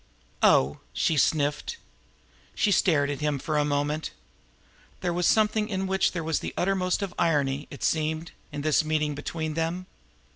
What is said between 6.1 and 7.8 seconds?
there was the uttermost of irony now,